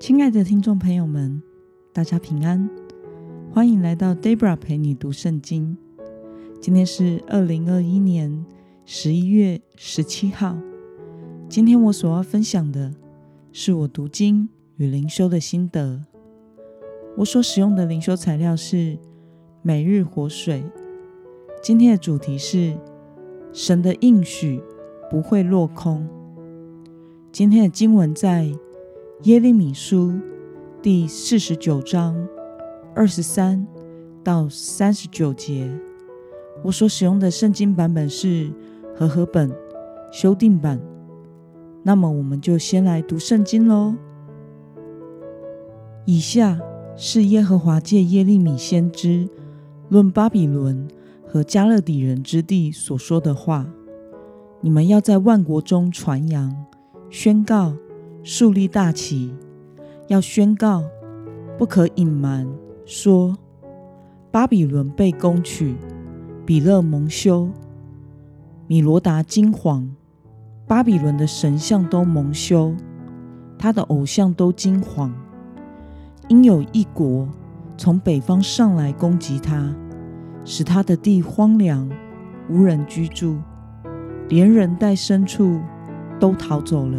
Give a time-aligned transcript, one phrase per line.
[0.00, 1.40] 亲爱的听众朋友们，
[1.92, 2.68] 大家平安，
[3.52, 5.78] 欢迎来到 Debra 陪你读圣经。
[6.60, 8.44] 今天是二零二一年
[8.84, 10.58] 十一月十七号。
[11.48, 12.92] 今天我所要分享的
[13.52, 16.04] 是我读经与灵修的心得。
[17.16, 18.98] 我所使用的灵修材料是
[19.62, 20.64] 每日活水。
[21.62, 22.76] 今天的主题是
[23.52, 24.60] 神的应许
[25.08, 26.06] 不会落空。
[27.32, 28.52] 今天的经文在
[29.24, 30.12] 耶利米书
[30.82, 32.14] 第四十九章
[32.94, 33.66] 二十三
[34.22, 35.70] 到三十九节。
[36.62, 38.52] 我所使用的圣经版本是
[38.94, 39.50] 和合本
[40.12, 40.78] 修订版。
[41.82, 43.94] 那么，我们就先来读圣经喽。
[46.04, 46.60] 以下
[46.94, 49.26] 是耶和华借耶利米先知
[49.88, 50.86] 论巴比伦
[51.26, 53.66] 和加勒底人之地所说的话：
[54.60, 56.54] 你们要在万国中传扬、
[57.08, 57.72] 宣告、
[58.26, 59.34] 树立大旗，
[60.08, 60.82] 要宣告，
[61.58, 62.48] 不可隐瞒，
[62.86, 63.36] 说
[64.30, 65.76] 巴比伦被攻取，
[66.46, 67.50] 比勒蒙羞，
[68.66, 69.86] 米罗达惊惶。
[70.66, 72.74] 巴比伦的神像都蒙羞，
[73.58, 75.10] 他的偶像都惊惶，
[76.28, 77.28] 因有一国
[77.76, 79.76] 从北方上来攻击他，
[80.46, 81.86] 使他的地荒凉，
[82.48, 83.36] 无人居住，
[84.30, 85.60] 连人带牲畜
[86.18, 86.98] 都逃走了。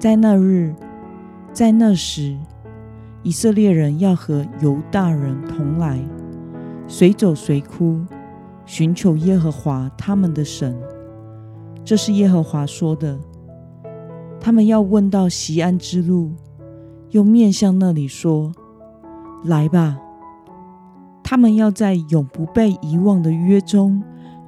[0.00, 0.74] 在那日，
[1.52, 2.34] 在那时，
[3.22, 6.00] 以色列人要和犹大人同来，
[6.88, 8.00] 随走随哭，
[8.64, 10.74] 寻求耶和华他们的神。
[11.84, 13.20] 这是耶和华说的。
[14.40, 16.32] 他们要问到西安之路，
[17.10, 18.52] 又面向那里说
[19.44, 19.98] ：“来吧。”
[21.22, 24.02] 他们要在永不被遗忘的约中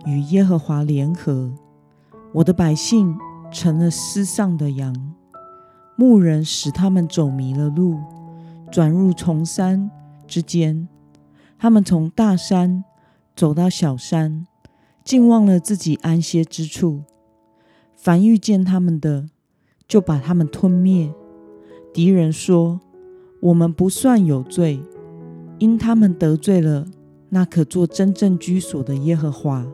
[0.07, 1.53] 与耶和华联合。
[2.33, 3.15] 我的百姓
[3.51, 4.97] 成了失丧的羊，
[6.03, 7.97] 牧人使他们走迷了路，
[8.73, 9.89] 转入崇山
[10.27, 10.89] 之间。
[11.57, 12.83] 他们从大山
[13.37, 14.45] 走到小山，
[15.05, 17.03] 竟忘了自己安歇之处。
[17.95, 19.29] 凡遇见他们的，
[19.87, 21.15] 就把他们吞灭。
[21.95, 22.81] 敌人说
[23.39, 24.83] ：“我们不算有罪，
[25.61, 26.85] 因他们得罪了
[27.29, 29.65] 那可做真正居所的耶和华，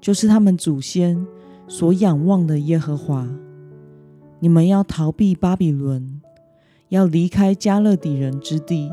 [0.00, 1.24] 就是他们祖先
[1.68, 3.28] 所仰望的耶和华。
[4.40, 6.20] 你们要逃避巴比伦，
[6.88, 8.90] 要离开加勒底人之地，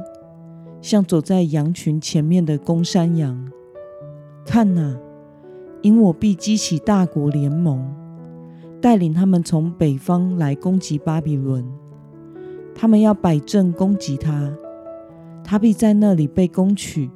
[0.81, 3.52] 像走在羊群前面的公山羊。
[4.46, 4.97] 看哪，
[5.81, 7.94] 因我必激起大国联盟。”
[8.80, 11.66] 带领他们从北方来攻击巴比伦，
[12.75, 14.53] 他们要摆阵攻击他，
[15.44, 17.09] 他必在那里被攻取。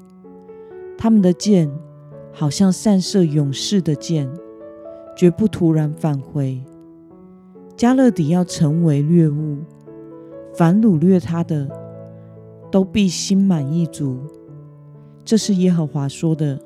[0.98, 1.70] 他们的箭
[2.34, 4.28] 好像散射勇士的箭，
[5.16, 6.60] 绝不突然返回。
[7.76, 9.58] 加勒底要成为掠物，
[10.54, 11.70] 凡掳掠他的，
[12.72, 14.20] 都必心满意足。
[15.26, 16.60] 这是耶和华说的。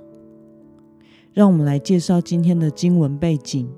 [1.34, 3.70] 让我们来介绍今天的经文背景。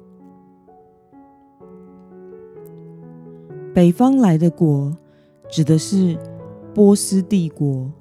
[3.74, 4.96] 北方来的国
[5.50, 6.16] 指的是
[6.74, 7.92] 波斯帝国，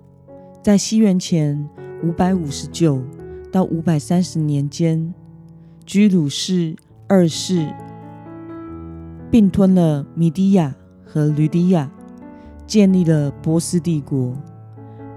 [0.62, 1.66] 在西元前
[2.03, 3.03] 五百五十九
[3.50, 5.15] 到五百三十年间，
[5.86, 6.76] 居鲁士
[7.09, 7.66] 二世
[9.31, 11.91] 并吞了米底亚和吕底亚，
[12.66, 14.37] 建立了波斯帝国，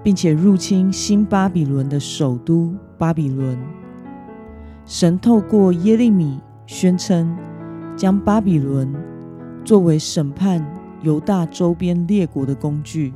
[0.02, 3.58] 并且入侵新巴比伦的首都巴比伦。
[4.84, 7.36] 神透过耶利米宣称，
[7.96, 8.92] 将巴比伦。
[9.62, 10.64] 作为审判
[11.02, 13.12] 犹大周边列国的工具，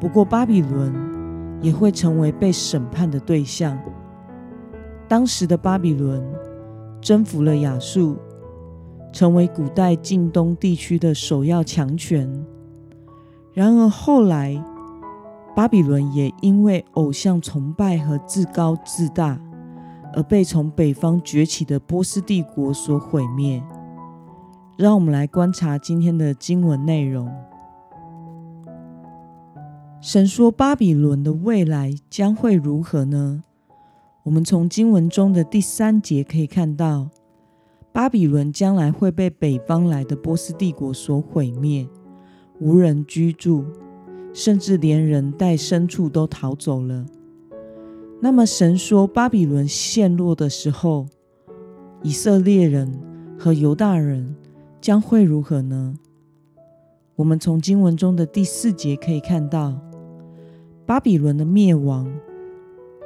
[0.00, 0.92] 不过巴比伦
[1.62, 3.78] 也会成为被审判的对象。
[5.06, 6.22] 当时的巴比伦
[7.00, 8.16] 征服了亚述，
[9.18, 12.46] 成为古代近东地区的首要强权。
[13.52, 14.64] 然而后来，
[15.56, 19.36] 巴比伦也因为偶像崇拜和自高自大，
[20.14, 23.60] 而被从北方崛起的波斯帝国所毁灭。
[24.76, 27.28] 让我们来观察今天的经文内容。
[30.00, 33.42] 神说：“巴比伦的未来将会如何呢？”
[34.22, 37.08] 我们从经文中的第三节可以看到，
[37.92, 41.88] 巴比伦将来会被北方来的波斯帝国所毁灭，
[42.60, 43.64] 无人居住，
[44.32, 47.04] 甚至连人带牲畜都逃走了。
[48.20, 51.06] 那么，神说巴比伦陷落的时候，
[52.02, 53.00] 以色列人
[53.38, 54.34] 和犹大人。
[54.80, 55.96] 将会如何呢？
[57.16, 59.76] 我们从经文中的第四节可以看到，
[60.86, 62.08] 巴比伦的灭亡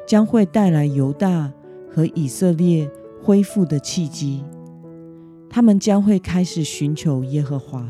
[0.06, 1.50] 将会带来犹大
[1.90, 2.88] 和以色列
[3.22, 4.44] 恢复的契机。
[5.54, 7.86] 他们将会开始寻求耶和华。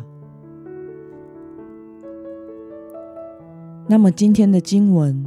[3.87, 5.25] 那么今天的经文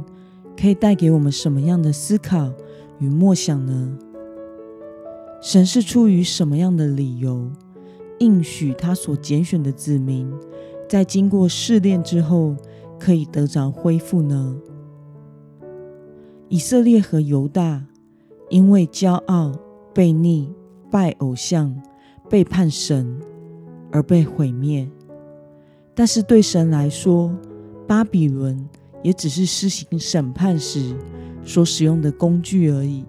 [0.54, 2.52] 可以带给我们什么样的思考
[2.98, 3.98] 与默想呢？
[5.40, 7.50] 神是出于什么样的理由
[8.18, 10.30] 应许他所拣选的子民，
[10.86, 12.54] 在经过试炼之后
[12.98, 14.56] 可以得着恢复呢？
[16.48, 17.86] 以色列和犹大
[18.50, 19.52] 因为骄傲、
[19.94, 20.52] 悖逆、
[20.90, 21.74] 拜偶像、
[22.28, 23.20] 背叛神
[23.92, 24.88] 而被毁灭，
[25.94, 27.34] 但是对神来说，
[27.86, 28.68] 巴比伦
[29.02, 30.94] 也只是施行审判时
[31.44, 33.04] 所使用的工具而已。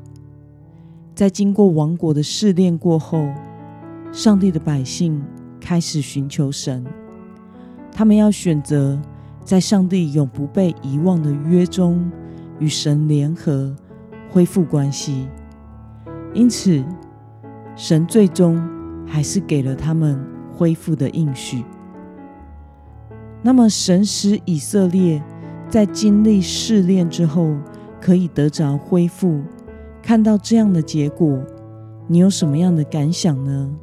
[1.15, 3.27] 在经过王国的试炼过后，
[4.11, 5.19] 上帝的百姓
[5.59, 6.85] 开始寻求神。
[7.91, 9.01] 他们要选择
[9.43, 12.11] 在上帝永不被遗忘的约中
[12.59, 13.75] 与神联合，
[14.29, 15.27] 恢复关系。
[16.35, 16.83] 因此，
[17.75, 18.61] 神最终
[19.07, 20.23] 还是给了他们
[20.53, 21.63] 恢复的应许。
[23.41, 25.23] 那么，神使以色列
[25.69, 27.55] 在经历试炼之后，
[28.01, 29.41] 可以得着恢复。
[30.01, 31.39] 看到这样的结果，
[32.07, 33.75] 你有什么样的感想呢？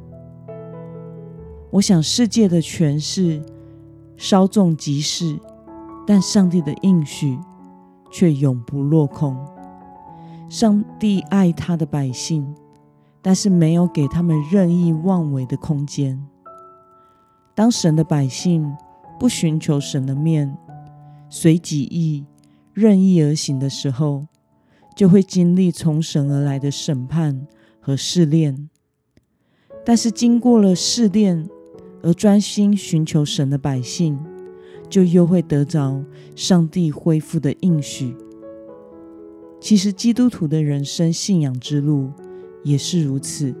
[1.71, 3.41] 我想世界的权势
[4.17, 5.37] 稍纵即逝，
[6.07, 7.37] 但上帝的应许
[8.11, 9.35] 却永不落空。
[10.47, 12.55] 上帝爱他的百姓，
[13.25, 16.23] 但是没有给他们任意妄为的空间。
[17.55, 18.71] 当神的百姓
[19.19, 20.55] 不寻求神的面，
[21.27, 22.23] 随己意、
[22.71, 24.27] 任意而行的时候，
[24.95, 27.47] 就会经历从神而来的审判
[27.79, 28.69] 和试炼，
[29.83, 31.49] 但是经过了试炼
[32.03, 34.23] 而专心寻求神的百姓，
[34.87, 36.05] 就又会得着
[36.35, 38.15] 上帝恢复的应许。
[39.59, 42.11] 其实基督徒的人生信仰之路
[42.65, 43.55] 也是如此，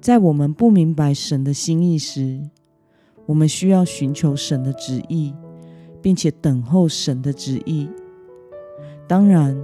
[0.00, 2.40] 在我们不明白神的心意时，
[3.26, 5.34] 我们需要寻求神的旨意，
[6.00, 7.86] 并且等候神的旨意。
[9.06, 9.54] 当然。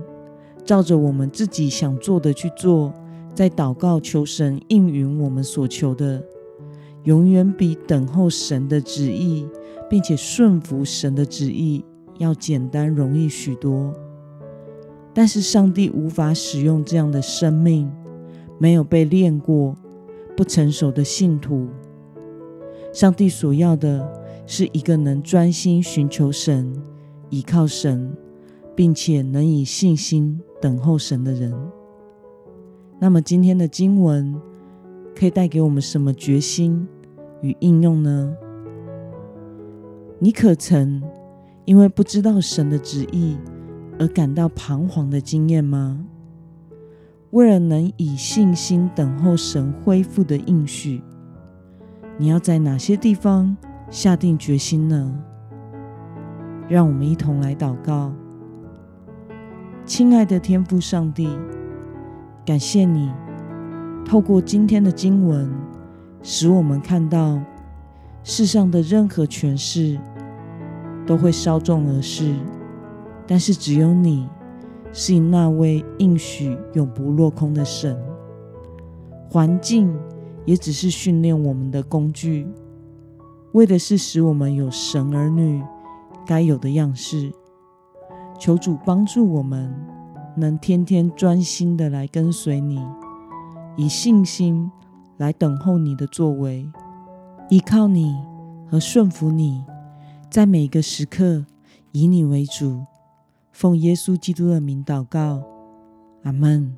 [0.67, 2.91] 照着我们自己想做的去做，
[3.35, 6.25] 在祷告求神应允我们所求的，
[7.03, 9.47] 永远比等候神的旨意，
[9.91, 11.85] 并且顺服神的旨意
[12.17, 13.93] 要简单容易许多。
[15.13, 17.93] 但是上帝无法使用这样的生命，
[18.59, 19.77] 没有被练过、
[20.37, 21.69] 不成熟的信徒。
[22.93, 24.09] 上帝所要的
[24.47, 26.73] 是一个能专心寻求神、
[27.31, 28.17] 依靠神，
[28.75, 30.41] 并且能以信心。
[30.61, 31.53] 等候神的人，
[32.99, 34.35] 那么今天的经文
[35.15, 36.89] 可以带给我们什么决心
[37.43, 38.35] 与应用呢？
[40.19, 41.03] 你可曾
[41.67, 43.37] 因为不知道神的旨意
[43.99, 46.03] 而感到彷徨的经验吗？
[47.35, 51.03] 为了能以信心等候神恢复的应许，
[52.17, 53.57] 你要在哪些地方
[53.91, 55.13] 下定决心呢？
[56.69, 58.13] 让我们一同来祷告。
[59.85, 61.29] 亲爱的天父上帝，
[62.47, 63.13] 感谢你
[64.05, 65.51] 透过今天的经文，
[66.23, 67.43] 使我们看到
[68.23, 69.99] 世上的任何权势
[71.05, 72.33] 都会稍纵而逝，
[73.27, 74.29] 但是只有你
[74.96, 78.00] 是那位应许永不落空的神。
[79.29, 79.93] 环境
[80.44, 82.46] 也只是训练我们的工具，
[83.52, 85.60] 为的是使我们有神儿女
[86.24, 87.32] 该有的样式。
[88.39, 89.74] 求主帮助我们，
[90.36, 92.81] 能天天专心的来跟随你，
[93.77, 94.70] 以信心
[95.17, 96.70] 来等候你的作为，
[97.51, 98.15] 依靠你
[98.70, 99.65] 和顺服你，
[100.31, 101.44] 在每个时刻
[101.91, 102.84] 以你为主。
[103.55, 105.41] 奉耶稣基督的名祷告，
[106.25, 106.77] 阿门。